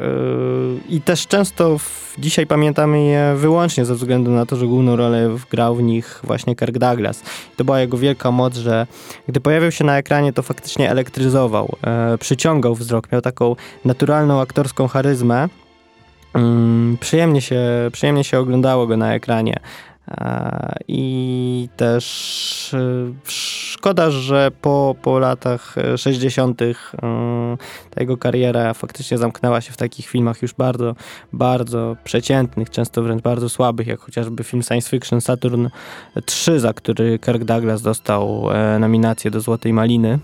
i 0.90 1.02
też 1.02 1.28
często 1.28 1.78
w, 1.78 2.16
dzisiaj 2.18 2.48
pamiętamy 2.48 3.04
je 3.04 3.36
wyłącznie 3.38 3.86
ze 3.86 3.96
względu 3.96 4.32
na 4.32 4.46
to, 4.46 4.56
że 4.56 4.68
główną 4.68 4.96
rolę 4.96 5.30
grał 5.52 5.76
w 5.76 5.84
nich 5.84 6.20
właśnie 6.24 6.56
Kirk 6.56 6.78
Douglas. 6.78 7.24
To 7.58 7.66
była 7.66 7.80
jego 7.80 7.98
wielka 7.98 8.32
moc, 8.32 8.56
że 8.56 8.88
gdy 9.28 9.40
pojawiał 9.40 9.72
się 9.72 9.84
na 9.84 9.98
ekranie, 9.98 10.34
to 10.34 10.44
faktycznie 10.44 10.92
elektryzował, 10.92 11.76
e, 11.84 12.18
przyciągał 12.18 12.76
wzrok, 12.76 13.12
miał 13.12 13.22
taką 13.22 13.56
naturalną 13.86 14.42
aktorską 14.42 14.88
charyzmę. 14.88 15.50
Mm, 16.34 16.98
przyjemnie 17.00 17.42
się, 17.42 17.62
przyjemnie 17.92 18.24
się 18.24 18.40
oglądało 18.40 18.88
go 18.88 18.98
na 18.98 19.14
ekranie. 19.14 19.60
I 20.88 21.70
też 21.78 22.74
e, 22.74 23.14
szkoda, 23.24 24.12
że 24.12 24.52
po, 24.62 24.96
po 25.02 25.20
latach 25.20 25.76
60. 25.98 26.62
E, 26.62 26.74
ta 27.90 28.02
jego 28.02 28.18
kariera 28.18 28.74
faktycznie 28.74 29.18
zamknęła 29.18 29.62
się 29.62 29.72
w 29.72 29.78
takich 29.78 30.08
filmach 30.08 30.42
już 30.42 30.54
bardzo, 30.54 30.96
bardzo 31.34 31.96
przeciętnych, 32.04 32.70
często 32.70 33.02
wręcz 33.02 33.22
bardzo 33.22 33.50
słabych, 33.50 33.88
jak 33.88 34.00
chociażby 34.00 34.44
film 34.44 34.64
science 34.64 34.90
fiction 34.90 35.22
Saturn 35.22 35.68
3, 36.26 36.60
za 36.60 36.74
który 36.74 37.20
Kirk 37.20 37.44
Douglas 37.44 37.82
dostał 37.82 38.50
e, 38.52 38.80
nominację 38.80 39.32
do 39.32 39.42
Złotej 39.42 39.74
Maliny. 39.74 40.20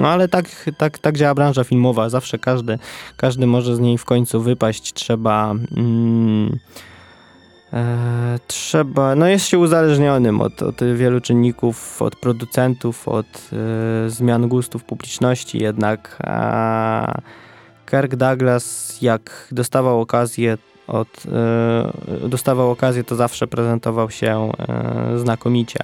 No 0.00 0.08
ale 0.08 0.28
tak, 0.28 0.70
tak, 0.78 0.98
tak 0.98 1.16
działa 1.16 1.34
branża 1.34 1.64
filmowa. 1.64 2.08
Zawsze 2.08 2.38
każdy, 2.38 2.78
każdy 3.16 3.46
może 3.46 3.76
z 3.76 3.80
niej 3.80 3.98
w 3.98 4.04
końcu 4.04 4.40
wypaść. 4.40 4.92
Trzeba. 4.92 5.54
Mm, 5.76 6.58
E, 7.72 8.38
trzeba, 8.46 9.14
no 9.14 9.26
jest 9.26 9.46
się 9.46 9.58
uzależnionym 9.58 10.40
od, 10.40 10.62
od 10.62 10.80
wielu 10.94 11.20
czynników, 11.20 12.02
od 12.02 12.16
producentów, 12.16 13.08
od 13.08 13.26
e, 14.06 14.10
zmian 14.10 14.48
gustów 14.48 14.84
publiczności, 14.84 15.62
jednak 15.62 16.18
e, 16.24 17.20
Kirk 17.90 18.16
Douglas 18.16 18.98
jak 19.02 19.48
dostawał 19.52 20.00
okazję 20.00 20.58
od, 20.88 21.08
e, 22.22 22.28
dostawał 22.28 22.70
okazję, 22.70 23.04
to 23.04 23.16
zawsze 23.16 23.46
prezentował 23.46 24.10
się 24.10 24.50
e, 24.58 25.18
znakomicie. 25.18 25.78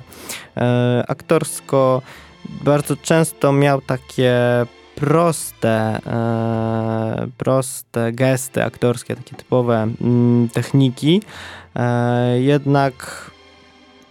E, 0.57 1.05
aktorsko 1.09 2.03
bardzo 2.64 2.97
często 2.97 3.53
miał 3.53 3.80
takie 3.80 4.32
proste, 4.95 6.01
e, 6.07 7.26
proste 7.38 8.12
gesty 8.12 8.64
aktorskie, 8.64 9.16
takie 9.16 9.36
typowe 9.36 9.88
mm, 10.01 10.49
techniki, 10.49 11.22
e, 11.76 12.40
jednak 12.40 13.30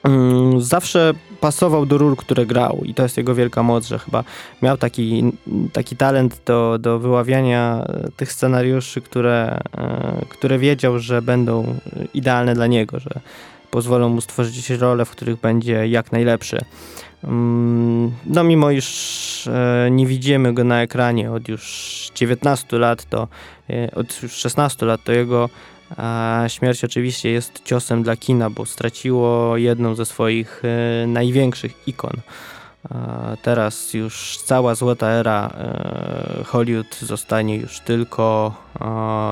mm, 0.04 0.62
zawsze 0.62 1.14
pasował 1.40 1.86
do 1.86 1.98
ról, 1.98 2.16
które 2.16 2.46
grał 2.46 2.82
i 2.86 2.94
to 2.94 3.04
jest 3.04 3.18
jego 3.18 3.36
wielka 3.36 3.64
moc, 3.64 3.88
że 3.88 4.00
chyba 4.00 4.24
miał 4.62 4.78
taki, 4.78 5.34
taki 5.74 5.96
talent 5.98 6.42
do, 6.46 6.78
do 6.80 7.00
wyławiania 7.00 7.86
tych 8.18 8.32
scenariuszy, 8.32 9.02
które, 9.02 9.60
e, 9.78 10.26
które 10.30 10.60
wiedział, 10.60 11.00
że 11.00 11.22
będą 11.22 11.76
idealne 12.14 12.54
dla 12.54 12.68
niego, 12.68 13.00
że 13.00 13.10
pozwolą 13.72 14.10
mu 14.10 14.22
stworzyć 14.22 14.70
role, 14.70 15.06
w 15.06 15.10
których 15.10 15.40
będzie 15.40 15.88
jak 15.88 16.12
najlepszy. 16.12 16.60
Mm, 17.24 18.12
no 18.26 18.44
mimo 18.44 18.72
iż 18.72 19.48
e, 19.48 19.88
nie 19.92 20.08
widzimy 20.08 20.54
go 20.54 20.64
na 20.64 20.82
ekranie 20.82 21.32
od 21.32 21.48
już 21.48 22.12
19 22.16 22.78
lat, 22.78 23.06
to 23.10 23.28
e, 23.70 23.92
od 23.96 24.24
już 24.24 24.34
16 24.34 24.86
lat, 24.86 25.04
to 25.04 25.12
jego 25.12 25.50
śmierć 26.48 26.84
oczywiście 26.84 27.32
jest 27.32 27.62
ciosem 27.64 28.04
dla 28.04 28.16
kina, 28.16 28.50
bo 28.50 28.66
straciło 28.66 29.58
jedną 29.58 29.96
ze 29.96 30.06
swoich 30.06 30.62
e, 30.66 31.08
największych 31.08 31.88
ikon. 31.88 32.22
Teraz 33.42 33.94
już 33.94 34.38
cała 34.46 34.76
złota 34.76 35.10
era 35.10 35.50
Hollywood 36.46 36.96
zostanie 36.96 37.58
już 37.58 37.80
tylko 37.80 38.54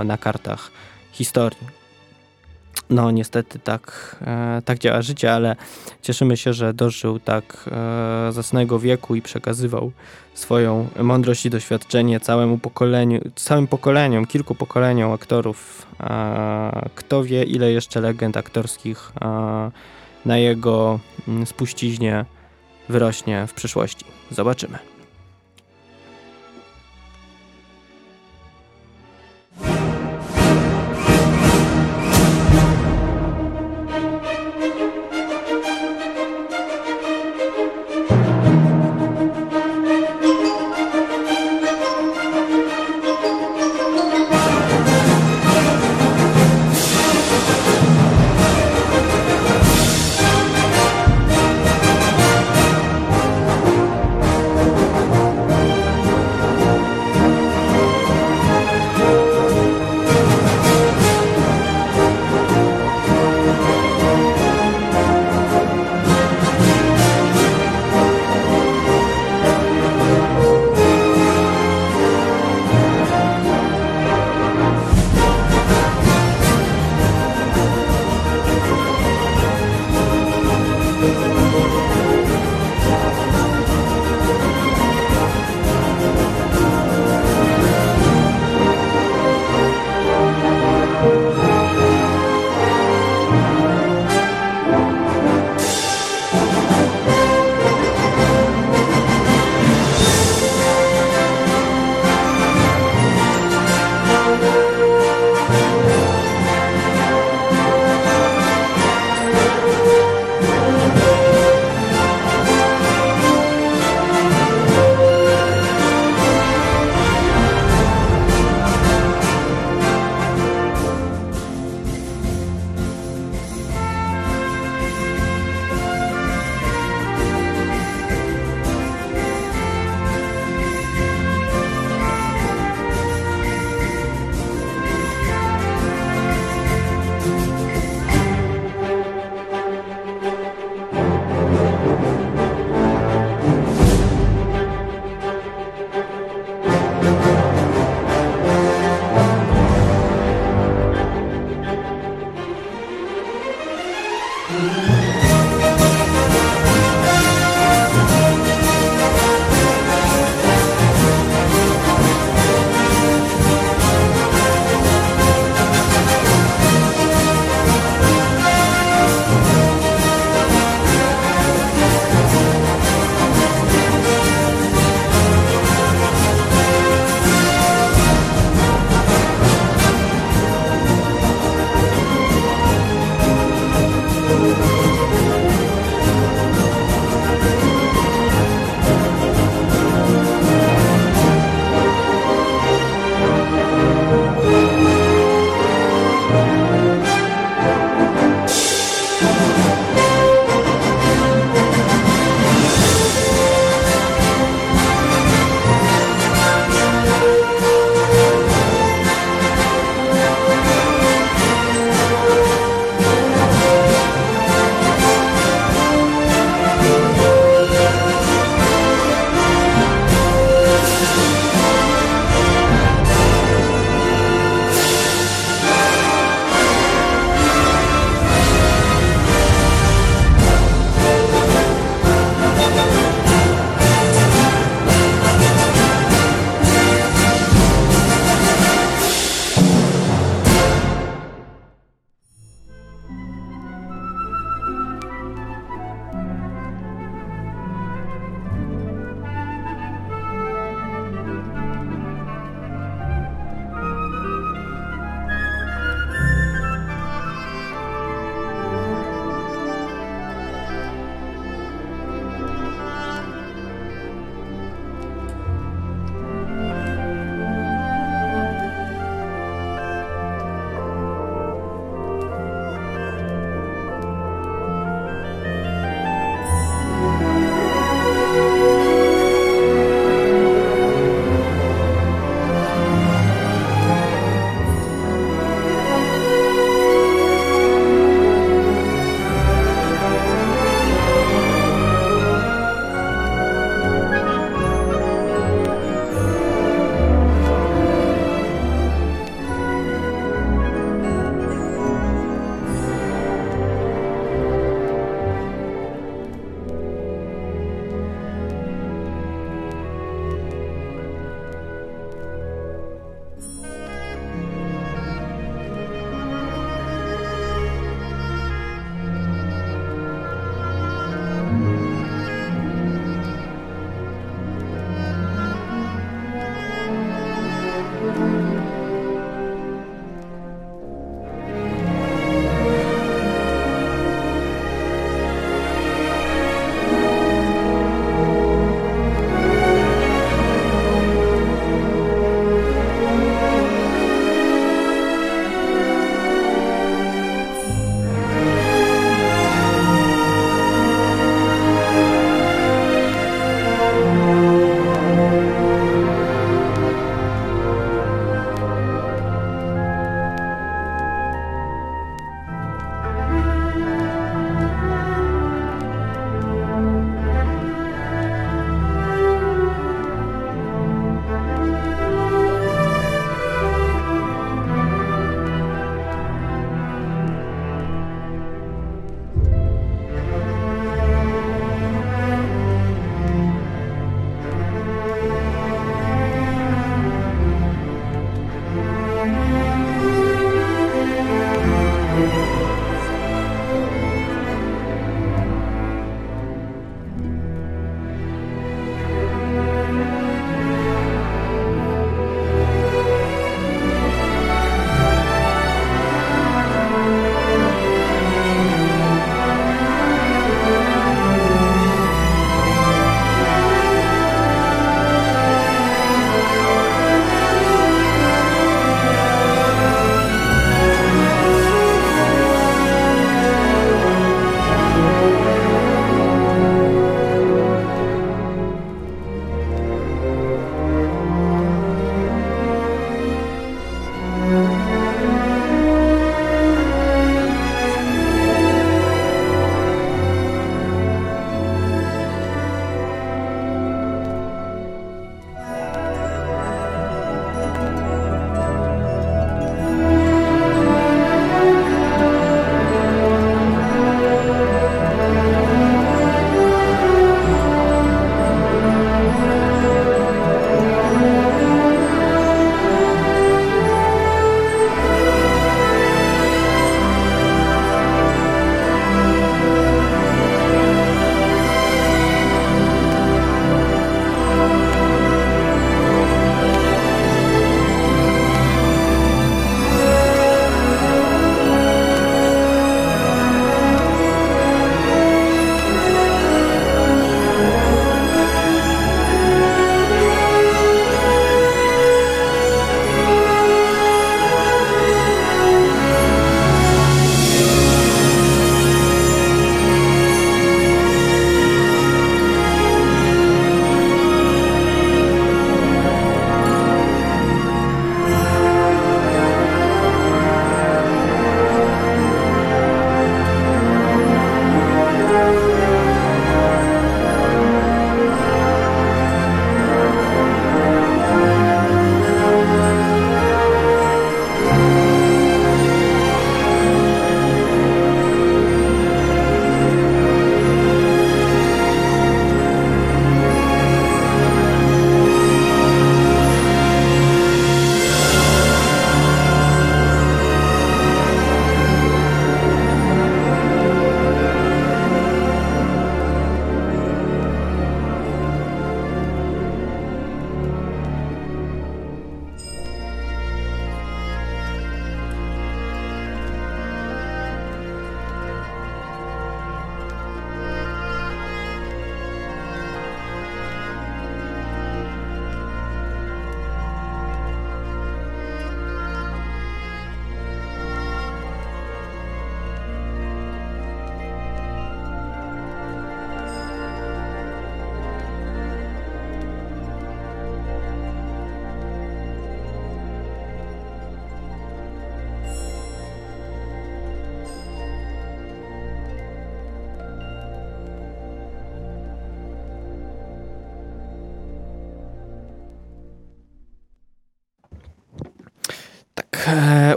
na 0.04 0.18
kartach 0.18 0.70
historii. 1.12 1.79
No 2.90 3.10
niestety 3.10 3.58
tak, 3.58 4.16
e, 4.26 4.62
tak 4.64 4.78
działa 4.78 5.02
życie, 5.02 5.32
ale 5.32 5.56
cieszymy 6.02 6.36
się, 6.36 6.52
że 6.52 6.74
dożył 6.74 7.18
tak 7.18 7.70
e, 7.72 8.32
zacnego 8.32 8.78
wieku 8.78 9.14
i 9.14 9.22
przekazywał 9.22 9.92
swoją 10.34 10.88
mądrość 11.02 11.46
i 11.46 11.50
doświadczenie 11.50 12.20
całemu 12.20 12.58
pokoleniu, 12.58 13.20
całym 13.34 13.66
pokoleniom, 13.66 14.26
kilku 14.26 14.54
pokoleniom 14.54 15.12
aktorów. 15.12 15.86
E, 16.00 16.88
kto 16.94 17.24
wie, 17.24 17.42
ile 17.44 17.72
jeszcze 17.72 18.00
legend 18.00 18.36
aktorskich 18.36 19.12
e, 19.20 19.70
na 20.24 20.38
jego 20.38 21.00
mm, 21.28 21.46
spuściźnie 21.46 22.24
wyrośnie 22.88 23.46
w 23.46 23.54
przyszłości. 23.54 24.04
Zobaczymy. 24.30 24.99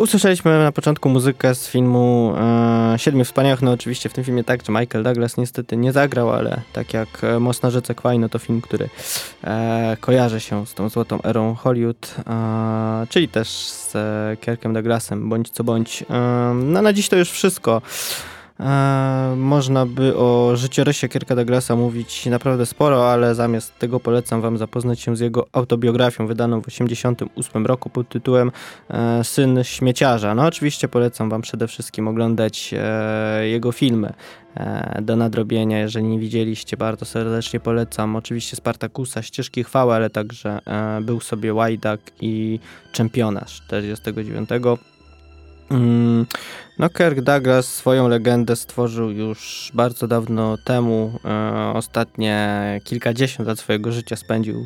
Usłyszeliśmy 0.04 0.64
na 0.64 0.72
początku 0.72 1.10
muzykę 1.10 1.56
z 1.56 1.68
filmu 1.68 2.34
e, 2.38 3.00
Siedmiu 3.00 3.26
Wspaniałych. 3.26 3.62
No 3.62 3.72
oczywiście 3.72 4.10
w 4.10 4.14
tym 4.14 4.24
filmie 4.24 4.44
tak, 4.44 4.66
że 4.66 4.72
Michael 4.72 5.04
Douglas 5.04 5.38
niestety 5.38 5.78
nie 5.78 5.92
zagrał, 5.92 6.32
ale 6.32 6.62
tak 6.74 6.94
jak 6.94 7.24
e, 7.24 7.40
Most 7.40 7.64
na 7.64 7.70
rzece 7.70 7.96
Kwaj, 7.96 8.20
no 8.20 8.30
to 8.30 8.40
film, 8.40 8.62
który 8.62 8.90
e, 9.44 9.98
kojarzy 10.00 10.40
się 10.40 10.66
z 10.66 10.74
tą 10.74 10.90
złotą 10.90 11.22
erą 11.22 11.56
Hollywood, 11.56 12.16
e, 12.28 13.08
czyli 13.10 13.28
też 13.28 13.50
z 13.50 13.96
e, 13.96 14.74
Douglasem, 14.74 15.30
bądź 15.30 15.50
co 15.50 15.64
bądź. 15.64 16.04
no 16.56 16.82
na 16.82 16.94
dziś 16.94 17.10
to 17.10 17.16
już 17.16 17.32
wszystko. 17.32 17.82
E, 18.60 19.34
można 19.38 19.86
by 19.86 20.18
o 20.18 20.52
życiorysie 20.56 21.10
Kirka 21.10 21.36
Douglasa 21.36 21.76
mówić 21.76 22.26
naprawdę 22.26 22.66
sporo, 22.66 23.12
ale 23.12 23.36
zamiast 23.36 23.80
tego 23.80 24.00
polecam 24.00 24.42
wam 24.42 24.58
zapoznać 24.58 25.00
się 25.00 25.16
z 25.16 25.20
jego 25.20 25.46
autobiografią 25.52 26.28
wydaną 26.28 26.62
w 26.62 26.66
1988 26.66 27.66
roku 27.66 27.90
pod 27.90 28.10
tytułem 28.10 28.52
e, 28.90 29.24
Syn 29.24 29.64
śmieciarza. 29.64 30.36
No 30.36 30.46
oczywiście 30.46 30.88
polecam 30.88 31.30
wam 31.30 31.42
przede 31.42 31.68
wszystkim 31.68 32.08
oglądać 32.08 32.74
e, 32.78 33.48
jego 33.48 33.72
filmy 33.72 34.14
do 35.02 35.16
nadrobienia. 35.16 35.80
Jeżeli 35.80 36.06
nie 36.06 36.20
widzieliście, 36.20 36.78
bardzo 36.78 37.06
serdecznie 37.06 37.60
polecam. 37.60 38.16
Oczywiście 38.16 38.56
Spartakusa, 38.56 39.22
Ścieżki 39.22 39.64
Chwały, 39.64 39.94
ale 39.94 40.10
także 40.10 40.60
był 41.02 41.20
sobie 41.20 41.54
Łajdak 41.54 42.00
i 42.22 42.60
Czempiona 42.92 43.46
49 43.46 44.50
Mm, 44.52 44.78
no, 46.80 46.90
Kirk 46.90 47.22
Douglas 47.22 47.68
swoją 47.68 48.08
legendę 48.08 48.56
stworzył 48.56 49.12
już 49.12 49.72
bardzo 49.74 50.08
dawno 50.08 50.58
temu. 50.58 51.20
E, 51.26 51.74
ostatnie 51.76 52.80
kilkadziesiąt 52.84 53.48
lat 53.48 53.60
swojego 53.60 53.92
życia 53.92 54.16
spędził, 54.16 54.66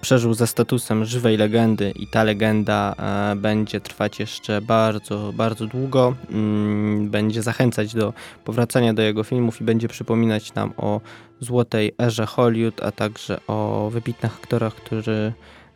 przeżył 0.00 0.34
ze 0.34 0.46
statusem 0.46 1.04
żywej 1.04 1.36
legendy 1.36 1.92
i 1.96 2.06
ta 2.06 2.24
legenda 2.24 2.94
e, 2.98 3.36
będzie 3.36 3.80
trwać 3.80 4.20
jeszcze 4.20 4.60
bardzo, 4.60 5.32
bardzo 5.36 5.66
długo. 5.66 6.14
Mm, 6.30 7.10
będzie 7.10 7.42
zachęcać 7.42 7.94
do 7.94 8.12
powracania 8.44 8.94
do 8.94 9.02
jego 9.02 9.24
filmów 9.24 9.60
i 9.60 9.64
będzie 9.64 9.88
przypominać 9.88 10.54
nam 10.54 10.72
o 10.76 11.00
złotej 11.40 11.94
erze 11.98 12.26
Hollywood, 12.26 12.82
a 12.82 12.92
także 12.92 13.40
o 13.46 13.90
wybitnych 13.92 14.34
aktorach, 14.34 14.74
którzy 14.74 15.32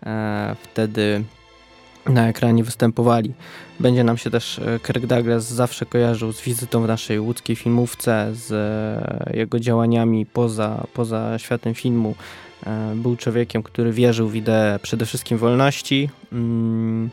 e, 0.07 0.57
wtedy 0.63 1.25
na 2.07 2.29
ekranie 2.29 2.65
występowali. 2.65 3.33
Będzie 3.81 4.05
nam 4.05 4.17
się 4.17 4.31
też 4.31 4.59
e, 4.59 4.81
Kirk 4.81 5.07
Douglas 5.07 5.45
zawsze 5.45 5.87
kojarzył 5.87 6.33
z 6.33 6.43
wizytą 6.43 6.83
w 6.83 6.87
naszej 6.87 7.21
łódzkiej 7.21 7.57
filmówce, 7.57 8.31
z 8.33 8.53
e, 8.53 9.37
jego 9.37 9.61
działaniami 9.61 10.27
poza, 10.27 10.87
poza 10.95 11.39
światem 11.39 11.75
filmu. 11.75 12.15
E, 12.67 12.93
był 12.97 13.17
człowiekiem, 13.17 13.63
który 13.63 13.93
wierzył 13.93 14.29
w 14.29 14.35
ideę 14.37 14.79
przede 14.83 15.07
wszystkim 15.07 15.39
wolności. 15.39 16.11
Mm, 16.33 17.11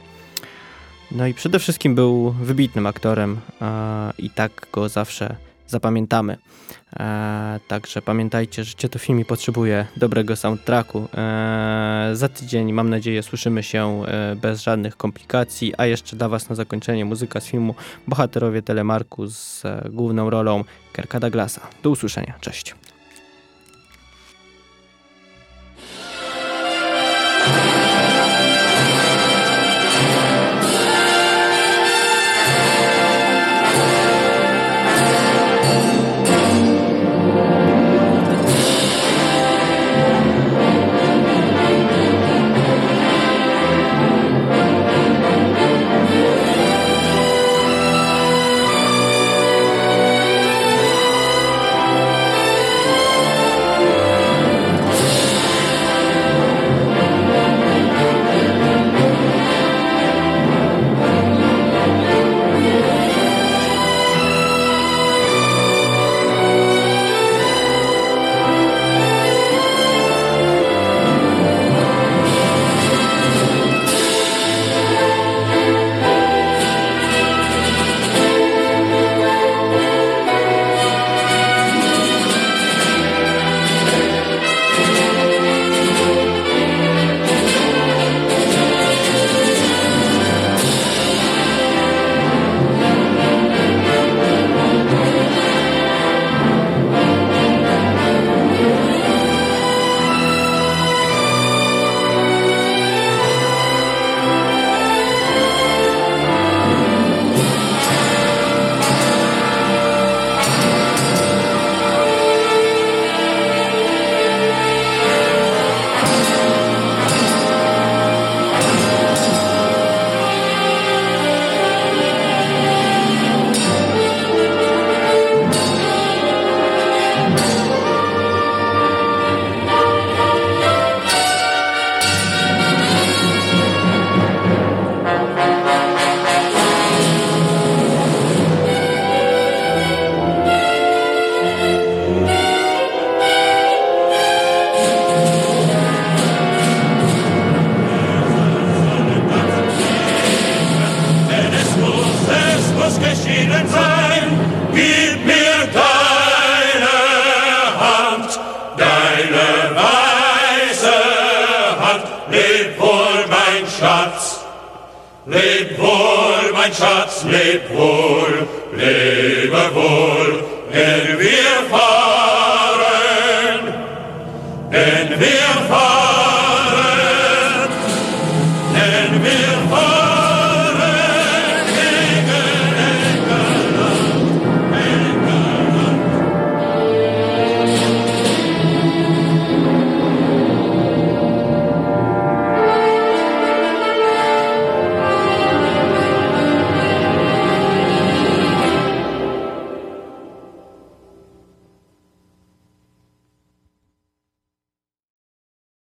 no 1.11 1.27
i 1.27 1.33
przede 1.33 1.59
wszystkim 1.59 1.95
był 1.95 2.31
wybitnym 2.31 2.87
aktorem 2.87 3.39
i 4.17 4.29
tak 4.29 4.67
go 4.73 4.89
zawsze 4.89 5.35
zapamiętamy. 5.71 6.37
E, 6.99 7.59
także 7.67 8.01
pamiętajcie, 8.01 8.63
że 8.63 8.89
to 8.89 8.99
film 8.99 9.25
potrzebuje 9.25 9.85
dobrego 9.97 10.35
soundtracku. 10.35 11.07
E, 11.13 12.09
za 12.13 12.29
tydzień, 12.29 12.73
mam 12.73 12.89
nadzieję, 12.89 13.23
słyszymy 13.23 13.63
się 13.63 14.03
e, 14.05 14.35
bez 14.35 14.61
żadnych 14.61 14.97
komplikacji, 14.97 15.73
a 15.77 15.85
jeszcze 15.85 16.15
dla 16.15 16.29
Was 16.29 16.49
na 16.49 16.55
zakończenie 16.55 17.05
muzyka 17.05 17.39
z 17.39 17.45
filmu 17.45 17.75
Bohaterowie 18.07 18.61
Telemarku 18.61 19.27
z 19.27 19.65
e, 19.65 19.89
główną 19.89 20.29
rolą 20.29 20.63
Kerka 20.93 21.19
Douglasa. 21.19 21.61
Do 21.83 21.89
usłyszenia, 21.89 22.33
cześć. 22.41 22.75